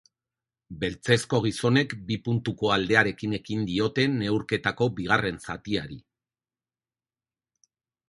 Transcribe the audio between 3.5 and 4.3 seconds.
diote